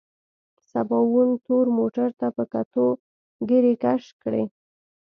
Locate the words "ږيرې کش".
3.47-4.03